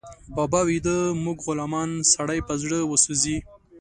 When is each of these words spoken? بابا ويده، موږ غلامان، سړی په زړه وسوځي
بابا 0.35 0.61
ويده، 0.67 0.97
موږ 1.23 1.37
غلامان، 1.47 1.89
سړی 2.13 2.39
په 2.47 2.53
زړه 2.61 2.77
وسوځي 2.91 3.37